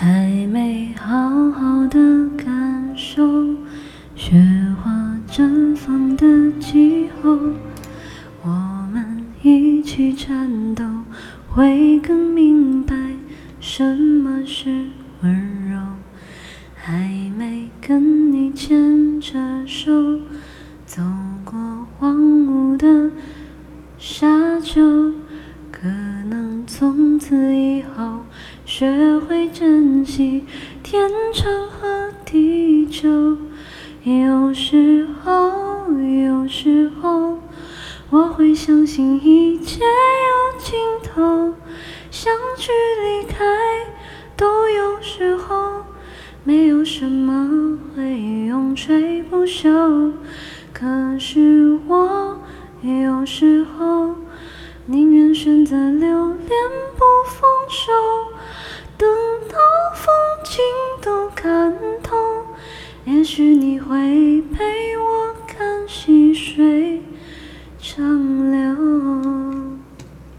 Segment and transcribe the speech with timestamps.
[0.00, 3.20] 还没好好的感受
[4.14, 4.40] 雪
[4.80, 6.24] 花绽放的
[6.60, 7.36] 气候，
[8.42, 10.84] 我们一起颤抖，
[11.48, 12.94] 会更明白
[13.58, 14.86] 什么是
[15.22, 15.80] 温柔。
[16.76, 19.90] 还没跟你牵着手
[20.86, 21.02] 走
[21.44, 21.58] 过
[21.98, 23.10] 荒芜的
[23.98, 25.12] 沙丘，
[25.72, 25.88] 可
[26.30, 28.20] 能从此以后
[28.78, 30.44] 学会珍惜
[30.84, 33.36] 天长和地久。
[34.04, 37.40] 有时候，有时候
[38.08, 41.54] 我会相信一切有尽头，
[42.12, 42.70] 相聚
[43.02, 43.44] 离开
[44.36, 45.82] 都有时候。
[46.44, 50.12] 没有什么会永垂不朽，
[50.72, 52.38] 可是我
[52.82, 54.14] 有时候
[54.86, 55.76] 宁愿选择
[61.34, 62.16] 看透
[63.04, 67.02] 也许你会陪我看细水
[67.78, 69.27] 长流。